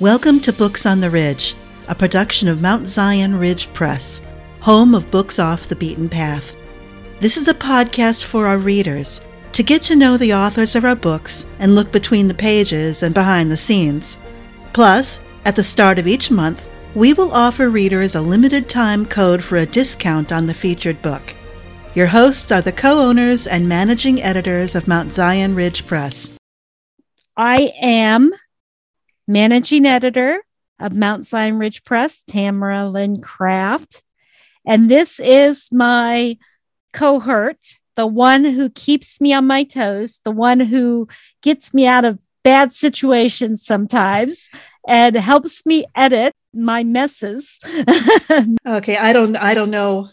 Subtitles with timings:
[0.00, 1.54] Welcome to Books on the Ridge,
[1.86, 4.22] a production of Mount Zion Ridge Press,
[4.60, 6.56] home of books off the beaten path.
[7.18, 9.20] This is a podcast for our readers
[9.52, 13.12] to get to know the authors of our books and look between the pages and
[13.12, 14.16] behind the scenes.
[14.72, 19.44] Plus, at the start of each month, we will offer readers a limited time code
[19.44, 21.36] for a discount on the featured book.
[21.94, 26.30] Your hosts are the co owners and managing editors of Mount Zion Ridge Press.
[27.36, 28.32] I am
[29.30, 30.42] managing editor
[30.80, 34.02] of Mount Zion Ridge Press, Tamera Lynn Kraft.
[34.66, 36.36] And this is my
[36.92, 37.58] cohort,
[37.94, 41.06] the one who keeps me on my toes, the one who
[41.42, 44.48] gets me out of bad situations sometimes
[44.88, 47.58] and helps me edit my messes.
[48.66, 50.08] okay, I don't I don't know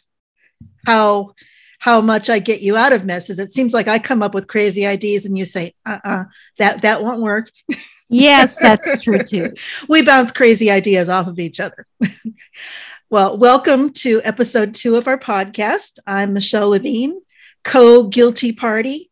[0.86, 1.34] how
[1.80, 3.40] how much I get you out of messes.
[3.40, 6.26] It seems like I come up with crazy ideas and you say, uh-uh,
[6.60, 7.50] that that won't work.
[8.10, 9.54] yes, that's true too.
[9.90, 11.86] we bounce crazy ideas off of each other.
[13.10, 16.00] well, welcome to episode two of our podcast.
[16.06, 17.20] I'm Michelle Levigne,
[17.64, 19.12] co-guilty party,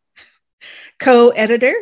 [1.00, 1.76] co-editor.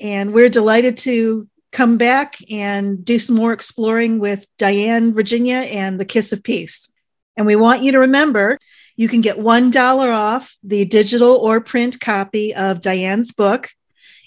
[0.00, 5.98] And we're delighted to come back and do some more exploring with Diane Virginia and
[5.98, 6.90] the Kiss of Peace.
[7.36, 8.58] And we want you to remember
[8.94, 13.70] you can get $1 off the digital or print copy of Diane's book.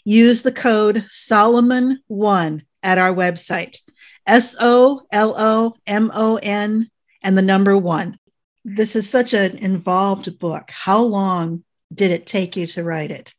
[0.06, 3.80] Use the code Solomon1 at our website
[4.26, 6.90] S O L O M O N
[7.24, 8.18] and the number one.
[8.64, 10.70] This is such an involved book.
[10.72, 13.34] How long did it take you to write it?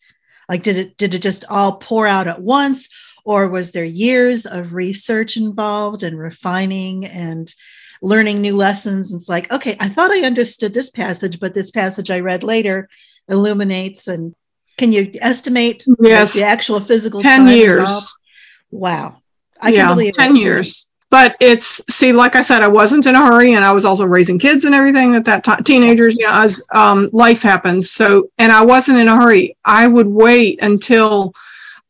[0.49, 2.89] Like, did it did it just all pour out at once,
[3.25, 7.53] or was there years of research involved and refining and
[8.03, 9.11] learning new lessons.
[9.11, 12.43] And it's like, okay, I thought I understood this passage, but this passage I read
[12.43, 12.89] later
[13.29, 14.09] illuminates.
[14.09, 14.35] And
[14.77, 16.35] can you estimate yes.
[16.35, 18.13] the actual physical 10 years?
[18.71, 19.23] Wow.
[19.61, 20.41] I yeah, 10 it.
[20.41, 20.87] years.
[21.09, 24.05] But it's, see, like I said, I wasn't in a hurry and I was also
[24.05, 27.91] raising kids and everything at that time, teenagers, yeah, as um, life happens.
[27.91, 29.57] So, and I wasn't in a hurry.
[29.65, 31.33] I would wait until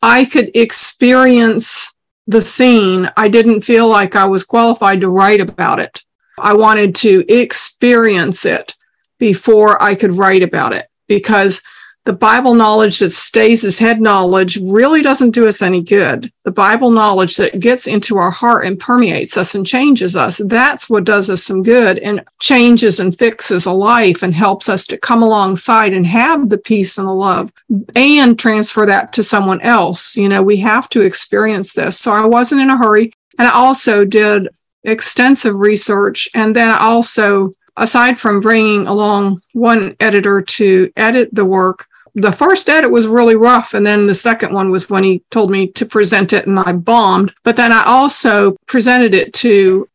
[0.03, 1.97] I could experience
[2.27, 6.03] the scene, I didn't feel like I was qualified to write about it.
[6.39, 8.75] I wanted to experience it
[9.19, 11.63] before I could write about it because
[12.07, 16.33] the Bible knowledge that stays as head knowledge really doesn't do us any good.
[16.45, 20.89] The Bible knowledge that gets into our heart and permeates us and changes us, that's
[20.89, 24.99] what does us some good and changes and fixes a life and helps us to
[24.99, 27.53] come alongside and have the peace and the love
[27.97, 30.17] and transfer that to someone else.
[30.17, 31.99] You know, we have to experience this.
[31.99, 33.13] So I wasn't in a hurry.
[33.37, 34.49] And I also did
[34.85, 36.29] extensive research.
[36.37, 42.33] And then I also aside from bringing along one editor to edit the work, the
[42.33, 43.75] first edit was really rough.
[43.75, 46.73] And then the second one was when he told me to present it and I
[46.73, 47.35] bombed.
[47.45, 49.87] But then I also presented it to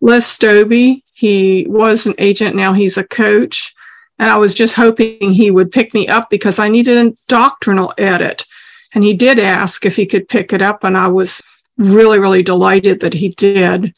[0.00, 1.02] Les Stobbe.
[1.12, 2.56] He was an agent.
[2.56, 3.74] Now he's a coach.
[4.18, 7.92] And I was just hoping he would pick me up because I needed a doctrinal
[7.98, 8.46] edit.
[8.94, 10.82] And he did ask if he could pick it up.
[10.82, 11.42] And I was
[11.76, 13.94] really, really delighted that he did.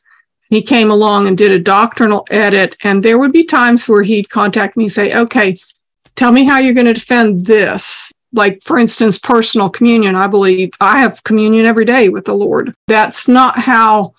[0.50, 2.76] He came along and did a doctrinal edit.
[2.82, 5.56] And there would be times where he'd contact me and say, okay,
[6.18, 8.12] tell me how you're going to defend this.
[8.32, 10.16] Like, for instance, personal communion.
[10.16, 12.74] I believe I have communion every day with the Lord.
[12.88, 14.14] That's not how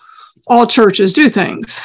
[0.48, 1.82] all churches do things.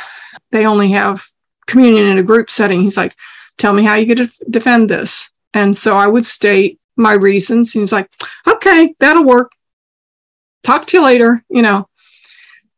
[0.53, 1.27] They only have
[1.67, 2.81] communion in a group setting.
[2.81, 3.15] He's like,
[3.59, 5.33] tell me how going to defend this.
[5.53, 7.73] And so I would state my reasons.
[7.73, 8.09] He was like,
[8.47, 9.51] okay, that'll work.
[10.63, 11.89] Talk to you later, you know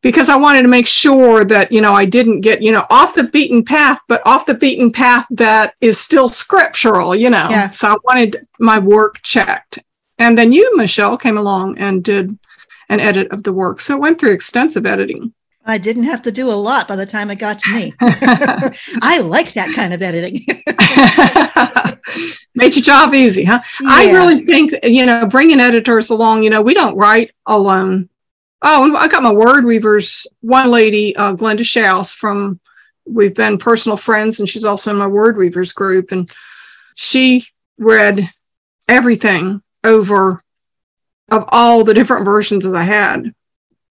[0.06, 3.16] because I wanted to make sure that, you know, I didn't get, you know, off
[3.16, 7.48] the beaten path, but off the beaten path that is still scriptural, you know.
[7.50, 7.66] Yeah.
[7.66, 9.80] So I wanted my work checked.
[10.16, 12.38] And then you, Michelle, came along and did
[12.88, 13.80] an edit of the work.
[13.80, 15.34] So it went through extensive editing.
[15.64, 17.92] I didn't have to do a lot by the time it got to me.
[18.00, 20.46] I like that kind of editing.
[22.54, 23.60] Made your job easy, huh?
[23.80, 23.88] Yeah.
[23.90, 28.08] I really think, you know, bringing editors along, you know, we don't write alone.
[28.62, 30.26] Oh, I got my word weavers.
[30.40, 32.58] One lady, uh, Glenda Schaus from,
[33.06, 36.10] we've been personal friends, and she's also in my word weavers group.
[36.10, 36.30] And
[36.94, 37.46] she
[37.78, 38.28] read
[38.88, 40.42] everything over
[41.30, 43.34] of all the different versions that I had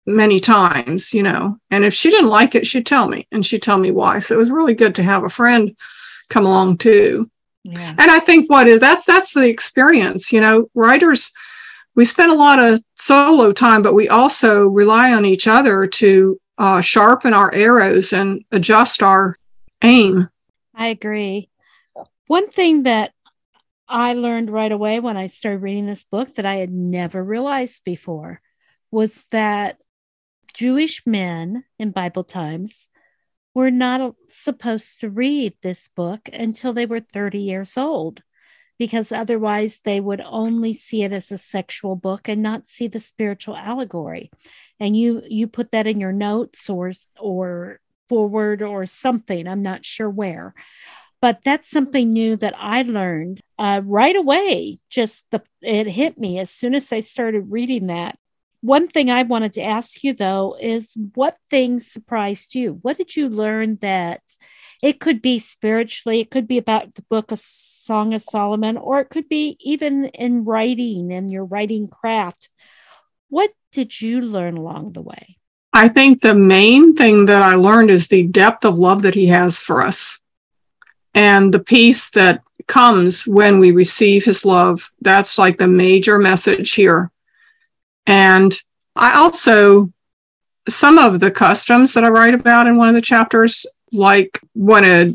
[0.05, 1.57] many times, you know.
[1.71, 4.19] And if she didn't like it, she'd tell me and she'd tell me why.
[4.19, 5.75] So it was really good to have a friend
[6.29, 7.29] come along too.
[7.63, 7.95] Yeah.
[7.97, 11.31] And I think what is that's that's the experience, you know, writers
[11.95, 16.39] we spend a lot of solo time, but we also rely on each other to
[16.57, 19.35] uh, sharpen our arrows and adjust our
[19.81, 20.29] aim.
[20.73, 21.49] I agree.
[22.27, 23.11] One thing that
[23.87, 27.83] I learned right away when I started reading this book that I had never realized
[27.83, 28.41] before
[28.91, 29.77] was that
[30.53, 32.89] Jewish men in Bible times
[33.53, 38.21] were not supposed to read this book until they were 30 years old
[38.77, 42.99] because otherwise they would only see it as a sexual book and not see the
[42.99, 44.31] spiritual allegory.
[44.79, 49.85] And you you put that in your notes or or forward or something i'm not
[49.85, 50.53] sure where.
[51.21, 54.79] But that's something new that i learned uh, right away.
[54.89, 58.19] Just the it hit me as soon as i started reading that
[58.65, 62.79] one thing I wanted to ask you though is what things surprised you?
[62.81, 64.21] What did you learn that
[64.81, 68.99] it could be spiritually, it could be about the book of Song of Solomon, or
[68.99, 72.49] it could be even in writing and your writing craft.
[73.29, 75.37] What did you learn along the way?
[75.73, 79.27] I think the main thing that I learned is the depth of love that he
[79.27, 80.19] has for us
[81.13, 84.91] and the peace that comes when we receive his love.
[85.01, 87.11] That's like the major message here
[88.07, 88.53] and
[88.95, 89.91] I also,
[90.67, 94.85] some of the customs that I write about in one of the chapters, like when
[94.85, 95.13] a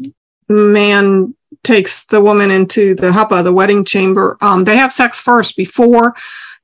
[0.53, 5.57] man takes the woman into the huppah, the wedding chamber, um, they have sex first
[5.57, 6.15] before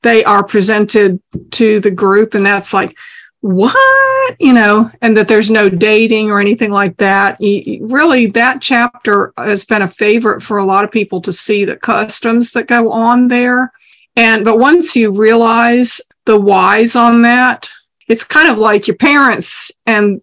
[0.03, 1.21] they are presented
[1.53, 2.35] to the group.
[2.35, 2.97] And that's like,
[3.41, 4.37] what?
[4.41, 7.39] You know, and that there's no dating or anything like that.
[7.41, 11.77] really, that chapter has been a favorite for a lot of people to see the
[11.77, 13.73] customs that go on there.
[14.17, 17.71] And, but once you realize the whys on that.
[18.09, 20.21] It's kind of like your parents and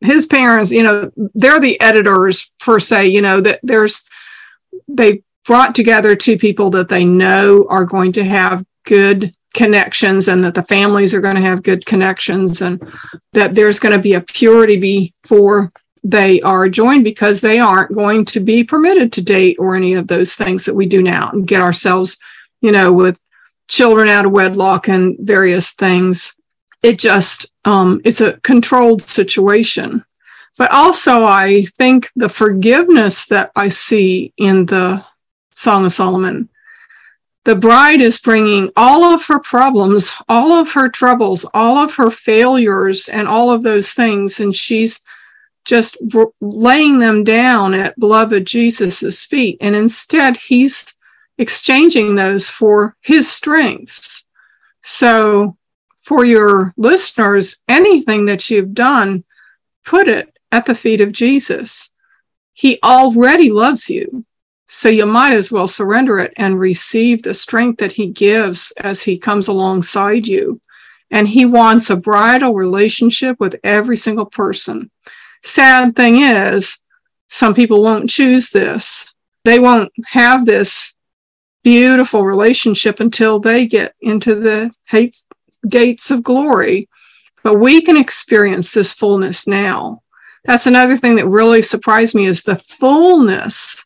[0.00, 4.06] his parents, you know, they're the editors per se, you know, that there's,
[4.88, 10.44] they brought together two people that they know are going to have good connections and
[10.44, 12.80] that the families are going to have good connections and
[13.32, 15.72] that there's going to be a purity before
[16.04, 20.06] they are joined because they aren't going to be permitted to date or any of
[20.06, 22.16] those things that we do now and get ourselves,
[22.60, 23.18] you know, with
[23.68, 26.34] children out of wedlock and various things.
[26.82, 30.04] It just, um, it's a controlled situation.
[30.58, 35.04] But also, I think the forgiveness that I see in the
[35.50, 36.48] Song of Solomon,
[37.44, 42.10] the bride is bringing all of her problems, all of her troubles, all of her
[42.10, 44.40] failures, and all of those things.
[44.40, 45.04] And she's
[45.64, 45.98] just
[46.40, 49.58] laying them down at beloved Jesus's feet.
[49.60, 50.94] And instead, he's
[51.38, 54.26] exchanging those for his strengths.
[54.82, 55.56] So,
[56.00, 59.24] for your listeners, anything that you've done,
[59.84, 61.90] put it at the feet of Jesus.
[62.52, 64.24] He already loves you.
[64.68, 69.02] So you might as well surrender it and receive the strength that he gives as
[69.02, 70.60] he comes alongside you.
[71.10, 74.90] And he wants a bridal relationship with every single person.
[75.44, 76.78] Sad thing is,
[77.28, 79.14] some people won't choose this.
[79.44, 80.95] They won't have this
[81.66, 84.70] beautiful relationship until they get into the
[85.68, 86.88] gates of glory.
[87.42, 90.02] But we can experience this fullness now.
[90.44, 93.84] That's another thing that really surprised me is the fullness.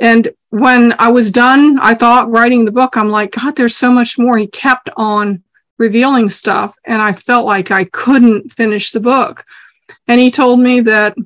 [0.00, 3.92] And when I was done, I thought writing the book, I'm like, God, there's so
[3.92, 4.36] much more.
[4.36, 5.44] He kept on
[5.78, 9.44] revealing stuff, and I felt like I couldn't finish the book.
[10.08, 11.16] And he told me that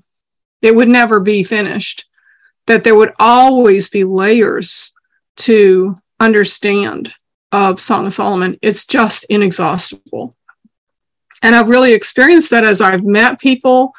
[0.61, 2.05] it would never be finished,
[2.67, 4.93] that there would always be layers
[5.37, 7.13] to understand
[7.53, 8.59] of Song of Solomon.
[8.63, 10.35] It's just inexhaustible.
[11.43, 13.95] And I've really experienced that as I've met people.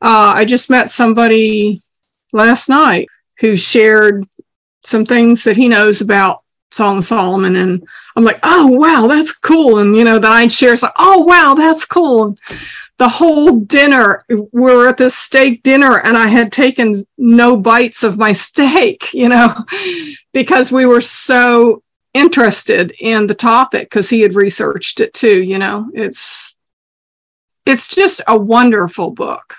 [0.00, 1.82] Uh, I just met somebody
[2.32, 3.08] last night
[3.40, 4.24] who shared
[4.84, 7.56] some things that he knows about Song of Solomon.
[7.56, 9.78] And I'm like, oh, wow, that's cool.
[9.78, 12.36] And, you know, that I'd share, it's like, oh, wow, that's cool
[12.98, 18.02] the whole dinner we were at this steak dinner and i had taken no bites
[18.02, 19.54] of my steak you know
[20.32, 21.82] because we were so
[22.14, 25.90] interested in the topic because he had researched it too you know.
[25.94, 26.58] It's
[27.66, 29.56] it's just a wonderful book.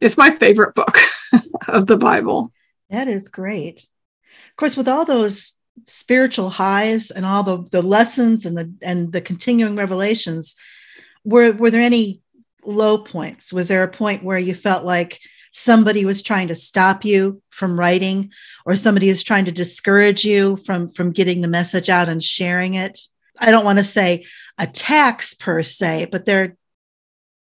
[0.00, 0.96] It's my favorite book
[1.68, 2.52] of the bible.
[2.90, 3.80] That is great.
[3.80, 5.54] Of course with all those
[5.86, 10.54] spiritual highs and all the, the lessons and the and the continuing revelations
[11.24, 12.20] were were there any
[12.68, 13.52] low points?
[13.52, 15.18] Was there a point where you felt like
[15.52, 18.30] somebody was trying to stop you from writing
[18.66, 22.74] or somebody is trying to discourage you from from getting the message out and sharing
[22.74, 23.00] it?
[23.38, 24.26] I don't want to say
[24.58, 26.56] attacks per se, but there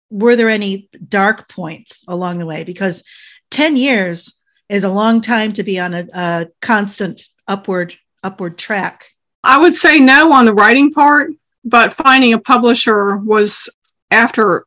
[0.09, 3.03] were there any dark points along the way because
[3.51, 4.39] 10 years
[4.69, 9.05] is a long time to be on a, a constant upward upward track.
[9.43, 11.31] I would say no on the writing part,
[11.63, 13.69] but finding a publisher was
[14.11, 14.65] after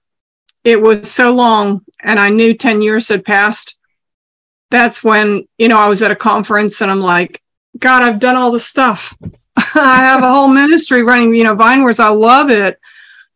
[0.67, 3.79] it was so long and I knew 10 years had passed.
[4.73, 7.41] That's when, you know, I was at a conference and I'm like,
[7.79, 9.17] God, I've done all the stuff.
[9.57, 12.01] I have a whole ministry running, you know, Vinewords.
[12.01, 12.81] I love it.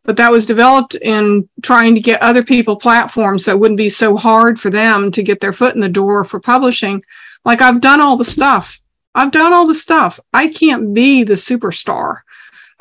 [0.03, 3.89] but that was developed in trying to get other people platforms so it wouldn't be
[3.89, 7.01] so hard for them to get their foot in the door for publishing.
[7.45, 8.81] Like I've done all the stuff.
[9.15, 10.19] I've done all the stuff.
[10.33, 12.17] I can't be the superstar.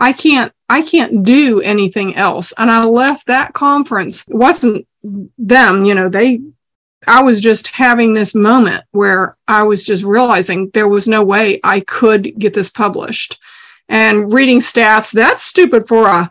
[0.00, 2.52] I can't I can't do anything else.
[2.56, 4.26] And I left that conference.
[4.26, 6.40] It wasn't them, you know, they
[7.06, 11.60] I was just having this moment where I was just realizing there was no way
[11.62, 13.38] I could get this published
[13.90, 16.30] and reading stats that's stupid for a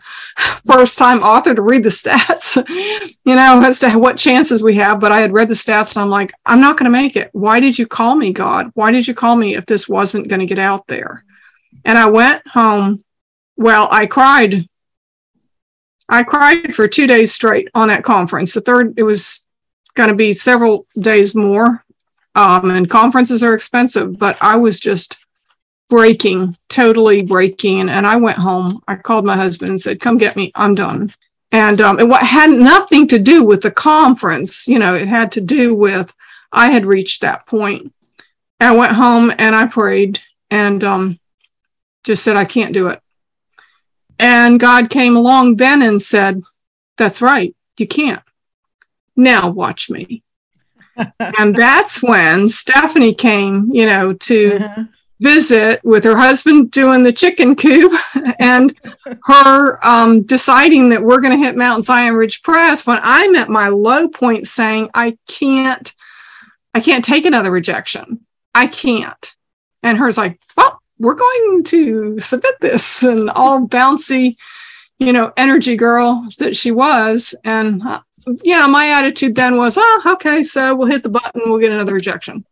[0.66, 2.56] first time author to read the stats
[3.24, 6.02] you know as to what chances we have but i had read the stats and
[6.02, 8.90] i'm like i'm not going to make it why did you call me god why
[8.90, 11.22] did you call me if this wasn't going to get out there
[11.84, 13.04] and i went home
[13.60, 14.68] well i cried
[16.08, 19.46] i cried for two days straight on that conference the third it was
[19.94, 21.84] going to be several days more
[22.34, 25.16] um, and conferences are expensive but i was just
[25.90, 27.90] breaking, totally breaking.
[27.90, 28.80] And I went home.
[28.88, 30.50] I called my husband and said, "Come get me.
[30.54, 31.12] I'm done."
[31.52, 35.32] And um, and what had nothing to do with the conference, you know, it had
[35.32, 36.14] to do with
[36.52, 37.92] I had reached that point.
[38.60, 41.20] I went home and I prayed and um,
[42.04, 43.00] just said, "I can't do it."
[44.20, 46.42] And God came along then and said,
[46.96, 48.22] "That's right, you can't."
[49.16, 50.22] Now watch me.
[51.38, 54.84] and that's when Stephanie came, you know, to uh-huh
[55.20, 57.92] visit with her husband doing the chicken coop
[58.40, 58.74] and
[59.24, 63.50] her um, deciding that we're going to hit Mount Zion Ridge Press when I'm at
[63.50, 65.94] my low point saying, I can't,
[66.74, 68.26] I can't take another rejection.
[68.54, 69.34] I can't.
[69.82, 74.36] And her's like, well, we're going to submit this and all bouncy,
[74.98, 77.34] you know, energy girl that she was.
[77.42, 78.02] And, uh,
[78.44, 81.94] yeah, my attitude then was, oh, okay, so we'll hit the button, we'll get another
[81.94, 82.44] rejection,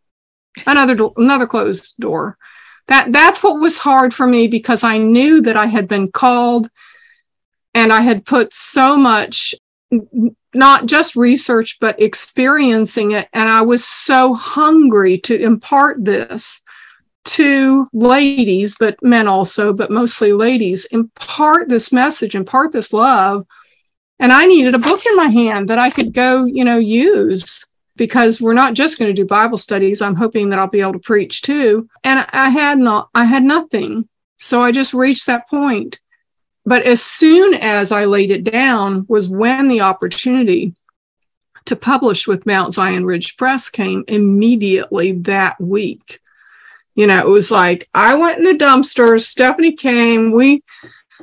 [0.67, 2.39] another, another closed door.
[2.89, 6.71] That that's what was hard for me because I knew that I had been called
[7.75, 9.55] and I had put so much
[10.55, 13.29] not just research but experiencing it.
[13.35, 16.63] And I was so hungry to impart this
[17.29, 23.47] to ladies but men also but mostly ladies impart this message impart this love
[24.19, 27.65] and I needed a book in my hand that I could go you know use
[27.99, 30.01] because we're not just going to do Bible studies.
[30.01, 31.91] I'm hoping that I'll be able to preach too.
[32.05, 34.09] And I had not, I had nothing.
[34.39, 35.99] So I just reached that point.
[36.65, 40.75] But as soon as I laid it down was when the opportunity
[41.67, 46.21] to publish with Mount Zion Ridge Press came immediately that week.
[46.99, 50.65] You know, it was like I went in the dumpsters, Stephanie came, we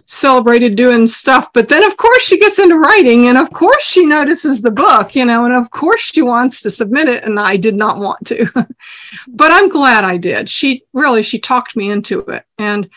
[0.05, 1.51] celebrated doing stuff.
[1.51, 5.17] But then, of course, she gets into writing, and of course, she notices the book,
[5.17, 7.25] you know, and of course, she wants to submit it.
[7.25, 8.46] And I did not want to,
[9.27, 10.50] but I'm glad I did.
[10.50, 12.89] She really she talked me into it, and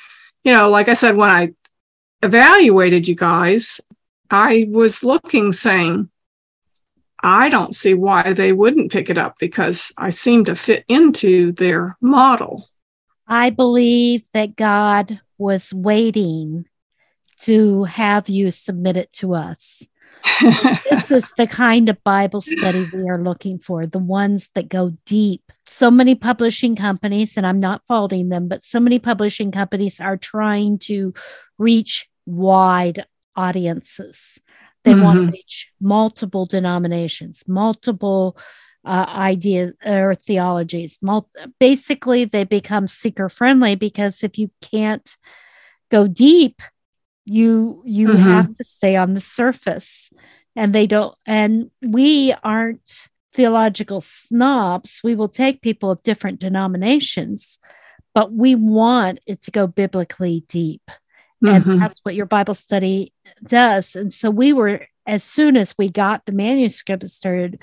[0.45, 1.55] you know, like I said, when I
[2.23, 3.81] evaluated you guys,
[4.31, 6.11] I was looking, saying.
[7.23, 11.53] I don't see why they wouldn't pick it up because I seem to fit into
[11.53, 12.69] their model.
[13.27, 16.67] I believe that God was waiting
[17.41, 19.83] to have you submit it to us.
[20.91, 24.97] this is the kind of Bible study we are looking for, the ones that go
[25.05, 25.43] deep.
[25.67, 30.17] So many publishing companies, and I'm not faulting them, but so many publishing companies are
[30.17, 31.15] trying to
[31.57, 33.05] reach wide
[33.37, 34.41] audiences.
[34.89, 35.05] They mm-hmm.
[35.05, 38.39] want to reach multiple denominations, multiple
[38.87, 40.99] uh, ideas or theologies.
[41.03, 41.29] Mul-
[41.61, 45.07] basically, they become seeker friendly because if you can't
[45.91, 46.63] go deep,
[47.27, 48.23] you you mm-hmm.
[48.23, 50.09] have to stay on the surface
[50.57, 57.59] and they don't and we aren't theological snobs we will take people of different denominations
[58.15, 60.91] but we want it to go biblically deep
[61.43, 61.71] mm-hmm.
[61.71, 63.13] and that's what your bible study
[63.45, 67.59] does and so we were as soon as we got the manuscript and started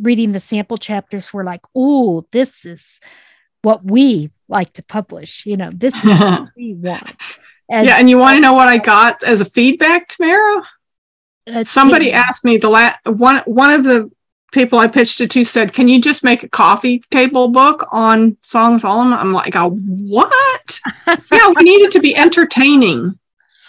[0.00, 3.00] reading the sample chapters we're like oh this is
[3.62, 7.16] what we like to publish you know this is what we want
[7.70, 10.64] and yeah, and you want to know what I got as a feedback, Tamera?
[11.62, 14.10] Somebody asked me the last one one of the
[14.52, 18.36] people I pitched it to said, "Can you just make a coffee table book on
[18.40, 20.80] Song of Solomon?" I'm like, oh, "What?
[21.06, 23.18] yeah, we need it to be entertaining."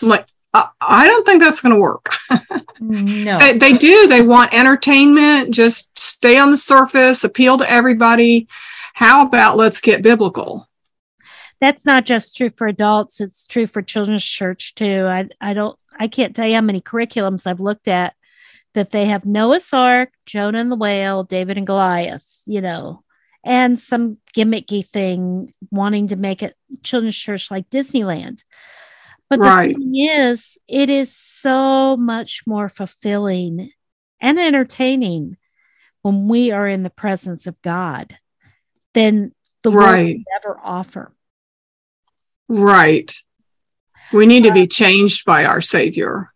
[0.02, 2.14] I'm like, uh, I don't think that's going to work.
[2.80, 4.08] no, they, they do.
[4.08, 5.54] They want entertainment.
[5.54, 8.48] Just stay on the surface, appeal to everybody.
[8.94, 10.68] How about let's get biblical?
[11.62, 15.80] that's not just true for adults it's true for children's church too i, I don't
[15.98, 18.16] i can't tell you how many curriculums i've looked at
[18.74, 23.04] that they have noah's ark jonah and the whale david and goliath you know
[23.44, 28.44] and some gimmicky thing wanting to make it children's church like disneyland
[29.30, 29.74] But Right.
[29.74, 33.72] the thing is, it is so much more fulfilling
[34.20, 35.38] and entertaining
[36.02, 38.18] when we are in the presence of God
[38.94, 40.18] than the world Right.
[40.18, 41.14] would ever offer.
[42.50, 43.16] Right.
[44.12, 46.34] We need to be changed by our Savior.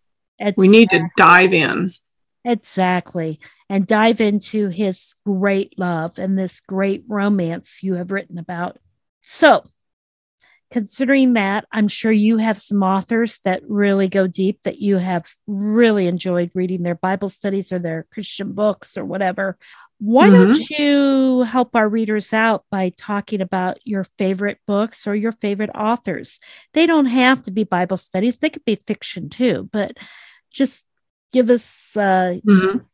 [0.56, 1.94] We need to dive in.
[2.46, 3.40] Exactly.
[3.70, 8.78] And dive into his great love and this great romance you have written about.
[9.24, 9.64] So,
[10.70, 15.26] considering that, I'm sure you have some authors that really go deep that you have
[15.48, 19.58] really enjoyed reading their Bible studies or their Christian books or whatever.
[19.98, 20.84] Why don't mm-hmm.
[20.84, 26.40] you help our readers out by talking about your favorite books or your favorite authors?
[26.74, 29.98] They don't have to be Bible studies, they could be fiction too, but
[30.52, 30.84] just
[31.32, 32.86] give us uh, Mhm.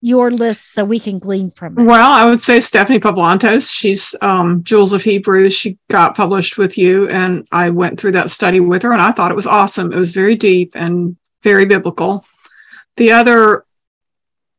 [0.00, 1.84] your list so we can glean from it.
[1.84, 3.70] Well, I would say Stephanie Pavlantos.
[3.72, 5.54] She's um, Jewels of Hebrews.
[5.54, 9.12] She got published with you, and I went through that study with her, and I
[9.12, 9.92] thought it was awesome.
[9.92, 12.24] It was very deep and very biblical.
[12.96, 13.64] The other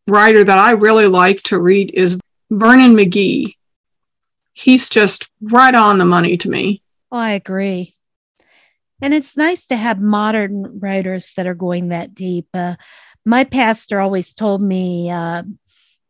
[0.08, 3.56] writer that I really like to read is Vernon McGee.
[4.54, 6.82] He's just right on the money to me.
[7.12, 7.94] Oh, I agree.
[9.02, 12.48] And it's nice to have modern writers that are going that deep.
[12.54, 12.76] Uh,
[13.26, 15.44] my pastor always told me uh,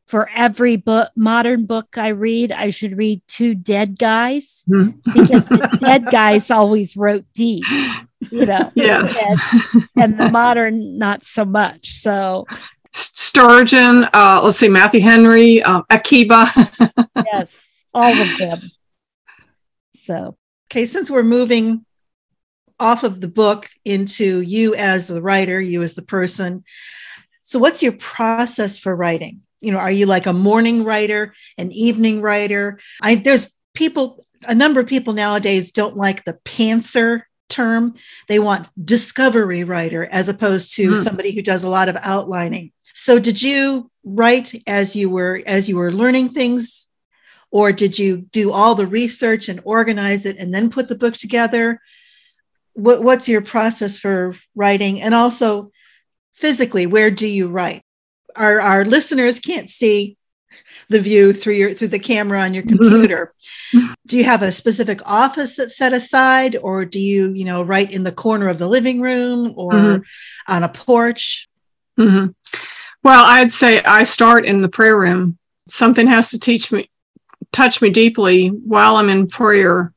[0.07, 5.77] for every book, modern book I read, I should read two dead guys because the
[5.81, 7.65] dead guys always wrote deep,
[8.29, 8.71] you know.
[8.75, 9.21] Yes.
[9.23, 11.89] And, and the modern, not so much.
[11.91, 12.45] So,
[12.93, 16.51] Spurgeon, uh, let's see, Matthew Henry, uh, Akiba.
[17.31, 18.71] yes, all of them.
[19.95, 20.37] So,
[20.71, 21.85] Okay, since we're moving
[22.81, 26.63] off of the book into you as the writer, you as the person.
[27.43, 29.41] So, what's your process for writing?
[29.61, 32.79] You know, are you like a morning writer, an evening writer?
[33.01, 37.93] I there's people, a number of people nowadays don't like the pantser term.
[38.27, 40.95] They want discovery writer as opposed to Hmm.
[40.95, 42.71] somebody who does a lot of outlining.
[42.93, 46.87] So, did you write as you were as you were learning things
[47.51, 51.13] or did you do all the research and organize it and then put the book
[51.13, 51.79] together
[52.73, 55.01] what, what's your process for writing?
[55.01, 55.71] And also
[56.33, 57.83] physically where do you write?
[58.35, 60.17] Our, our listeners can't see
[60.89, 63.33] the view through your through the camera on your computer.
[64.05, 67.91] Do you have a specific office that's set aside or do you you know write
[67.91, 70.03] in the corner of the living room or Mhm.
[70.47, 71.47] on a porch?
[71.97, 72.27] Hmm
[73.03, 75.37] Well, I'd say I start in the prayer room.
[75.69, 76.89] Something has to teach me,
[77.51, 79.93] touch me deeply while I'm in prayer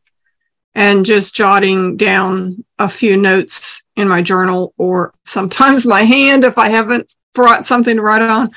[0.74, 6.58] and just jotting down a few notes in my journal or sometimes my hand if
[6.58, 8.50] I haven't brought something to write on.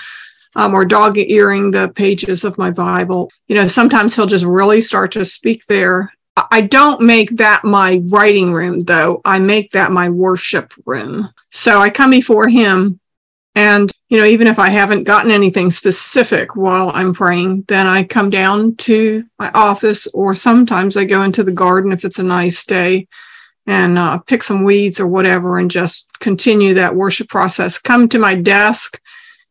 [0.56, 3.30] Um, or dog earing the pages of my Bible.
[3.48, 6.12] You know, sometimes he'll just really start to speak there.
[6.52, 9.22] I- don't make that my writing room, though.
[9.24, 11.30] I make that my worship room.
[11.52, 13.00] So I come before him
[13.58, 18.04] and, you know, even if I haven't gotten anything specific while I'm praying, then I
[18.04, 22.24] come down to my office or sometimes I go into the garden if it's a
[22.24, 23.08] nice day
[23.66, 27.80] and uh, pick some weeds or whatever and just continue that worship process.
[27.80, 29.02] Come to my desk.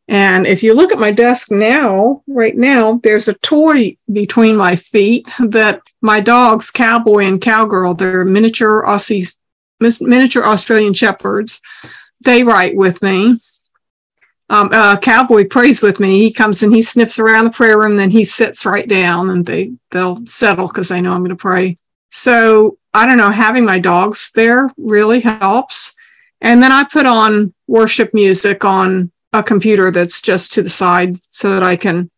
[0.07, 4.77] And if you look at my desk now, right now, there's a toy between my
[4.77, 9.37] feet that my dogs, Cowboy and Cowgirl, they're miniature Aussies,
[9.81, 11.61] miniature Australian Shepherds.
[12.21, 13.40] They write with me
[14.49, 16.19] um, uh, cowboy prays with me.
[16.19, 19.45] He comes and he sniffs around the prayer room, then he sits right down, and
[19.45, 21.79] they they'll settle because they know I'm going to pray.
[22.11, 25.95] So I don't know, having my dogs there really helps.
[26.41, 31.21] And then I put on worship music on a computer that's just to the side
[31.29, 32.11] so that I can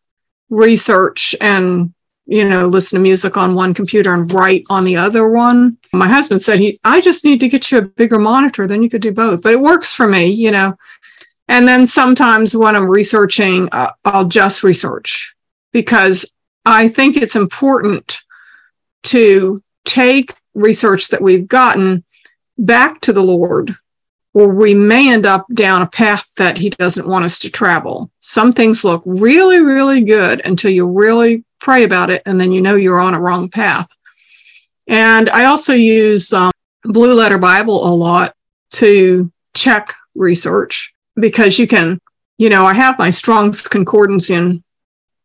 [0.51, 1.93] research and
[2.27, 5.79] you know listen to music on one computer and write on the other one.
[5.93, 8.91] My husband said he I just need to get you a bigger monitor, then you
[8.91, 9.43] could do both.
[9.43, 10.77] But it works for me, you know.
[11.49, 15.35] And then sometimes when I'm researching, uh, I'll just research
[15.73, 16.31] because
[16.65, 18.21] I think it's important
[19.05, 22.05] to take research that we've gotten
[22.59, 23.75] back to the Lord,
[24.35, 28.11] or we may end up down a path that He doesn't want us to travel.
[28.21, 32.61] Some things look really, really good until you really pray about it, and then you
[32.61, 33.89] know you're on a wrong path.
[34.87, 36.51] And I also use um,
[36.83, 38.35] Blue Letter Bible a lot
[38.73, 42.01] to check research because you can,
[42.39, 44.63] you know, I have my Strong's Concordance in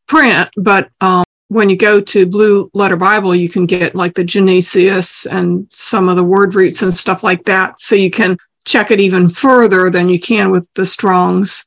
[0.08, 4.24] print, but um, when you go to Blue Letter Bible, you can get like the
[4.24, 7.80] Gesenius and some of the word roots and stuff like that.
[7.80, 11.66] So you can check it even further than you can with the Strong's.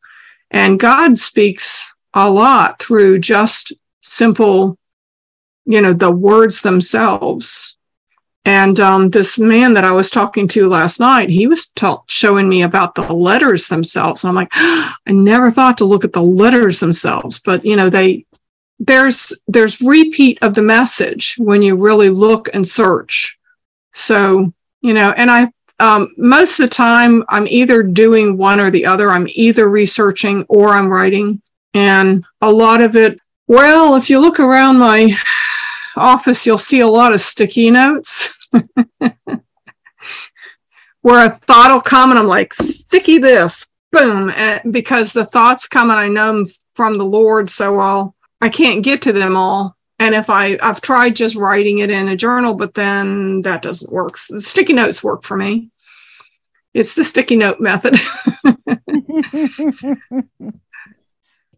[0.50, 4.78] And God speaks a lot through just simple,
[5.64, 7.75] you know, the words themselves.
[8.46, 12.48] And um, this man that I was talking to last night, he was ta- showing
[12.48, 14.22] me about the letters themselves.
[14.22, 17.90] And I'm like, I never thought to look at the letters themselves, but you know,
[17.90, 18.24] they
[18.78, 23.36] there's there's repeat of the message when you really look and search.
[23.92, 28.70] So you know, and I um, most of the time I'm either doing one or
[28.70, 29.10] the other.
[29.10, 31.42] I'm either researching or I'm writing,
[31.74, 33.18] and a lot of it.
[33.48, 35.16] Well, if you look around my
[35.96, 38.35] office, you'll see a lot of sticky notes.
[41.02, 45.68] Where a thought will come and I'm like, sticky this, boom, and because the thoughts
[45.68, 49.36] come and I know them from the Lord, so I'll I can't get to them
[49.36, 49.76] all.
[49.98, 53.92] And if I I've tried just writing it in a journal, but then that doesn't
[53.92, 54.16] work.
[54.16, 55.70] So sticky notes work for me.
[56.74, 57.96] It's the sticky note method.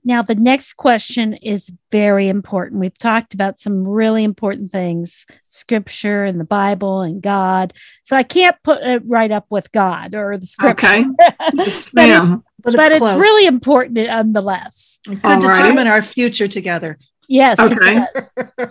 [0.05, 2.81] Now, the next question is very important.
[2.81, 7.75] We've talked about some really important things scripture and the Bible and God.
[8.05, 10.87] So I can't put it right up with God or the scripture.
[10.87, 11.05] Okay.
[11.55, 15.01] Yes, but, it- But it's, but it's really important nonetheless.
[15.07, 15.57] It could All right.
[15.57, 16.99] determine our future together.
[17.29, 17.99] Yes, Okay.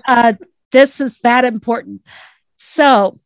[0.07, 0.33] uh,
[0.71, 2.01] this is that important.
[2.57, 3.19] So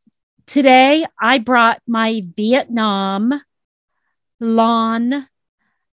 [0.46, 3.42] today I brought my Vietnam
[4.40, 5.28] lawn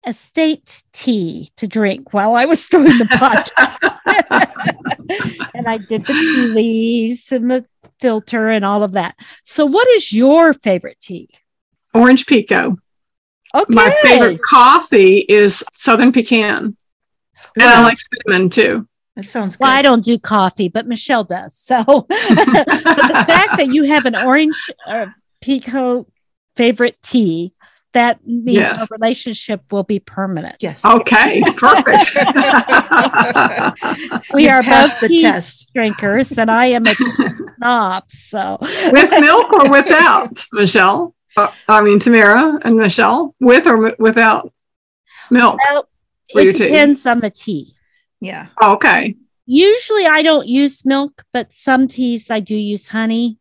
[0.06, 3.76] estate tea to drink while I was still in the podcast.
[5.54, 7.66] and I did the tea leaves and the
[8.00, 9.16] filter and all of that.
[9.44, 11.28] So, what is your favorite tea?
[11.94, 12.76] Orange Pekoe.
[13.54, 13.74] Okay.
[13.74, 16.76] My favorite coffee is Southern Pecan.
[17.58, 18.88] And I like cinnamon too.
[19.14, 19.64] That sounds good.
[19.64, 21.56] Well, I don't do coffee, but Michelle does.
[21.56, 21.76] So
[22.08, 25.06] the fact that you have an orange uh,
[25.42, 26.06] pekoe
[26.54, 27.52] favorite tea,
[27.96, 28.80] that means Yes.
[28.80, 30.56] our relationship will be permanent.
[30.60, 30.84] yes.
[30.84, 32.14] Okay, perfect.
[34.34, 35.72] We You are passed both the tea test.
[35.74, 36.94] drinkers, and I am a
[37.58, 38.04] snob.
[38.10, 41.14] So with milk or without, Michelle?
[41.36, 44.52] Uh, I mean, Tamera and Michelle, with or mi- without
[45.30, 45.58] milk?
[45.66, 45.88] well,
[46.32, 46.64] For your it tea.
[46.68, 47.72] depends on the tea.
[48.20, 48.46] Yeah.
[48.60, 49.16] Oh, okay.
[49.46, 53.38] Usually, I don't use milk, but some teas I do use honey.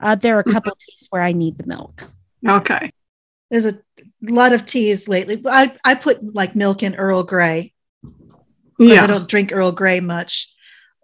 [0.00, 2.08] Uh, there are a couple teas where I need the milk.
[2.46, 2.90] Okay.
[3.50, 3.78] There's a
[4.28, 5.40] lot of teas lately.
[5.46, 7.72] I, I put like milk in Earl Grey.
[8.78, 10.52] 'cause I don't drink Earl Grey much.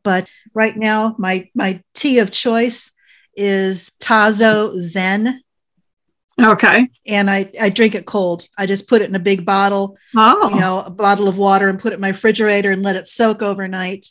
[0.02, 2.90] But right now, my my tea of choice
[3.36, 5.40] is Tazo Zen,
[6.40, 6.88] Okay.
[7.06, 8.48] and I I drink it cold.
[8.56, 10.48] I just put it in a big bottle, Oh.
[10.48, 13.06] you know, a bottle of water, and put it in my refrigerator and let it
[13.08, 14.06] soak overnight.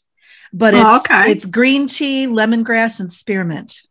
[0.54, 1.32] But it's Oh, okay.
[1.32, 3.82] it's green tea, lemongrass, and spearmint.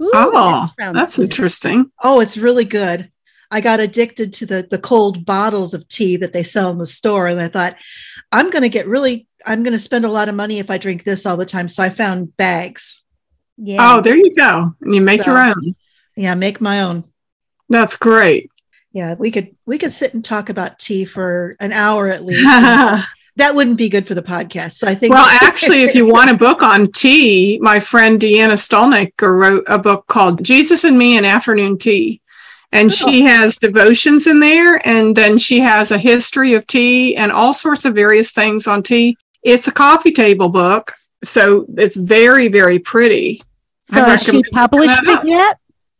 [0.00, 1.24] Ooh, oh, that that's good.
[1.24, 1.90] interesting.
[2.02, 3.10] Oh, it's really good.
[3.50, 6.86] I got addicted to the the cold bottles of tea that they sell in the
[6.86, 7.76] store, and I thought,
[8.30, 10.78] I'm going to get really, I'm going to spend a lot of money if I
[10.78, 11.68] drink this all the time.
[11.68, 13.02] So I found bags.
[13.56, 13.78] Yeah.
[13.80, 14.74] Oh, there you go.
[14.82, 15.74] And you make your own.
[16.16, 17.04] Yeah, make my own.
[17.68, 18.50] That's great.
[18.92, 22.44] Yeah, we could we could sit and talk about tea for an hour at least.
[23.36, 24.72] that wouldn't be good for the podcast.
[24.72, 25.12] So I think.
[25.12, 29.78] Well, actually, if you want a book on tea, my friend Deanna Stolnicker wrote a
[29.78, 32.20] book called Jesus and Me and Afternoon Tea.
[32.72, 32.94] And oh.
[32.94, 37.54] she has devotions in there, and then she has a history of tea and all
[37.54, 39.16] sorts of various things on tea.
[39.42, 40.92] It's a coffee table book,
[41.24, 43.42] so it's very, very pretty.
[43.82, 45.58] so I has she published it yet?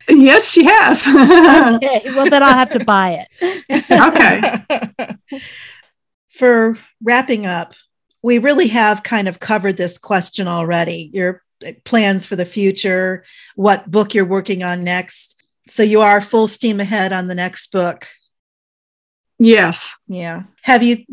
[0.08, 1.06] Yes, she has.
[1.76, 2.00] Okay.
[2.14, 3.84] Well, then I'll have to buy it.
[3.90, 4.40] Okay.
[6.30, 7.74] for wrapping up,
[8.22, 11.10] we really have kind of covered this question already.
[11.12, 11.42] Your
[11.84, 15.37] plans for the future, what book you're working on next.
[15.70, 18.06] So you are full steam ahead on the next book.
[19.38, 19.96] yes.
[20.08, 20.44] Yeah.
[20.62, 21.04] Have you?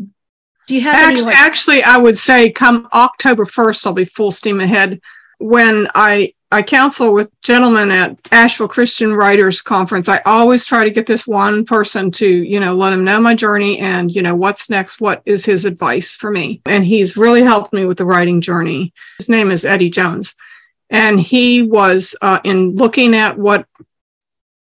[0.66, 1.20] Do you have any?
[1.20, 5.00] Actually, Like, actually, I would say come October 1st, I'll be full steam ahead.
[5.38, 10.90] When I, I counsel with gentlemen at Asheville Christian Writers Conference, I always try to
[10.90, 14.34] get this one person to, you know, let him know my journey and, you know,
[14.34, 16.62] what's next, what is his advice for me.
[16.66, 18.92] And he's really helped me with the writing journey.
[19.18, 20.34] His name is Eddie Jones.
[20.90, 23.66] And he was uh, in looking at what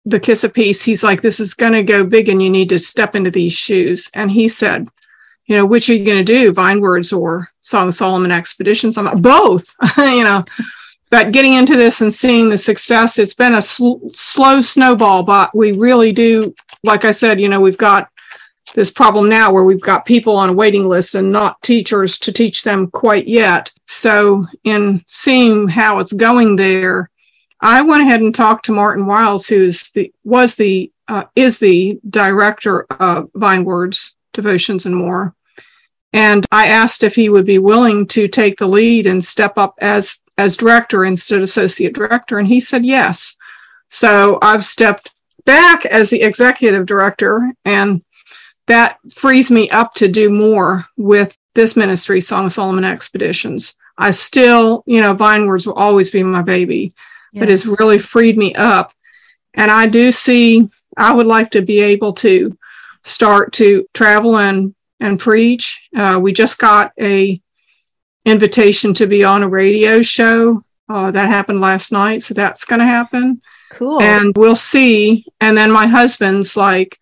[0.07, 2.69] the kiss a peace, he's like, this is going to go big and you need
[2.69, 4.09] to step into these shoes.
[4.15, 4.89] And he said,
[5.47, 8.97] you know, which are you going to do, Vine Words or Song of Solomon Expeditions?
[8.97, 10.45] I'm like, both, you know.
[11.11, 15.55] But getting into this and seeing the success, it's been a sl- slow snowball, but
[15.55, 18.09] we really do, like I said, you know, we've got
[18.75, 22.33] this problem now where we've got people on a waiting list and not teachers to
[22.33, 23.73] teach them quite yet.
[23.87, 27.11] So, in seeing how it's going there,
[27.61, 31.99] I went ahead and talked to Martin Wiles, who's the was the uh, is the
[32.09, 35.35] director of Vine Words Devotions and More.
[36.13, 39.75] And I asked if he would be willing to take the lead and step up
[39.81, 43.37] as as director instead of associate director, and he said yes.
[43.89, 45.11] So I've stepped
[45.45, 48.03] back as the executive director, and
[48.67, 53.75] that frees me up to do more with this ministry, Song of Solomon Expeditions.
[53.97, 56.93] I still, you know, Vinewords will always be my baby,
[57.37, 57.41] yes.
[57.41, 58.93] but it's really freed me up.
[59.55, 62.57] And I do see, I would like to be able to
[63.05, 65.89] start to travel and, and preach.
[65.95, 67.41] Uh, we just got a
[68.25, 70.63] invitation to be on a radio show.
[70.89, 72.23] Uh, that happened last night.
[72.23, 73.41] So that's going to happen.
[73.71, 74.01] Cool.
[74.01, 75.25] And we'll see.
[75.41, 76.99] And then my husband's like,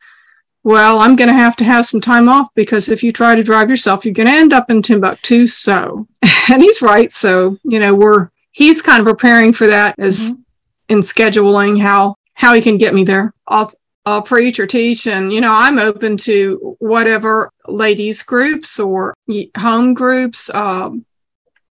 [0.62, 3.42] well, I'm going to have to have some time off because if you try to
[3.42, 5.47] drive yourself, you're going to end up in Timbuktu.
[5.47, 6.09] So,
[6.51, 7.12] and he's right.
[7.12, 10.43] So, you know, we're, he's kind of preparing for that as mm-hmm.
[10.88, 13.35] in scheduling how, how he can get me there.
[13.47, 13.71] I'll,
[14.07, 15.07] I'll preach or teach.
[15.07, 19.14] And, you know, I'm open to whatever ladies groups or
[19.57, 20.51] home groups.
[20.55, 21.05] Um,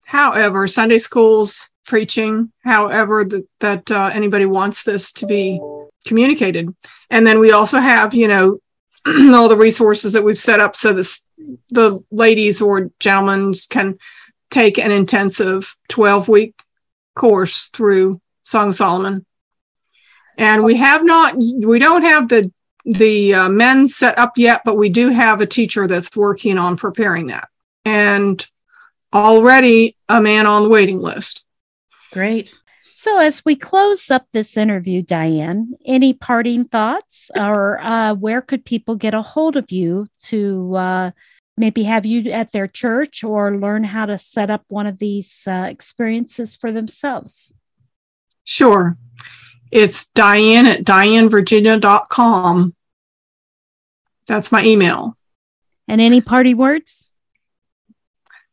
[0.04, 5.60] however, Sunday schools, preaching, however that, that uh, anybody wants this to be
[6.06, 6.74] communicated.
[7.10, 8.58] And then we also have, you know,
[9.06, 11.26] all the resources that we've set up so this
[11.70, 13.98] the ladies or gentlemen can
[14.50, 16.54] take an intensive 12 week
[17.14, 19.26] course through Song of Solomon.
[20.38, 22.50] And we have not, we don't have the
[22.84, 26.76] the uh, men set up yet, but we do have a teacher that's working on
[26.76, 27.48] preparing that.
[27.84, 28.44] And
[29.12, 31.44] already a man on the waiting list.
[32.12, 32.56] Great.
[32.94, 38.64] So, as we close up this interview, Diane, any parting thoughts, or uh, where could
[38.64, 41.10] people get a hold of you to uh,
[41.56, 45.42] maybe have you at their church or learn how to set up one of these
[45.46, 47.52] uh, experiences for themselves?
[48.44, 48.96] Sure.
[49.70, 52.74] It's Diane at DianeVirginia.com.
[54.28, 55.16] That's my email.
[55.88, 57.10] And any party words?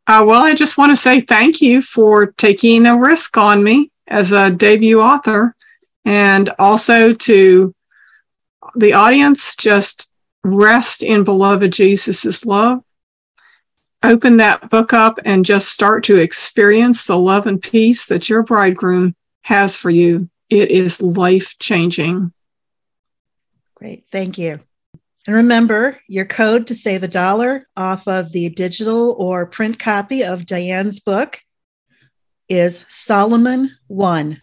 [0.08, 3.92] Uh, well, I just want to say thank you for taking a risk on me
[4.08, 5.56] as a debut author
[6.04, 7.76] and also to
[8.76, 10.12] the audience just
[10.44, 12.82] rest in beloved Jesus' love.
[14.04, 18.44] Open that book up and just start to experience the love and peace that your
[18.44, 20.30] bridegroom has for you.
[20.50, 22.32] It is life changing.
[23.76, 24.06] Great.
[24.12, 24.60] Thank you.
[25.28, 30.24] And remember, your code to save a dollar off of the digital or print copy
[30.24, 31.42] of Diane's book
[32.48, 34.42] is Solomon 1.